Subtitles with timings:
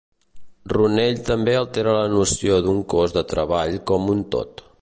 [0.71, 4.71] Ronell també altera la noció d'un cos de treball com un tot.